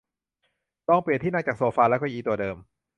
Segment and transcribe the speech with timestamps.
[0.89, 2.57] ลองเปลี่ยนที่นั่งจากโซฟาและเก้าอี้ตัวเดิม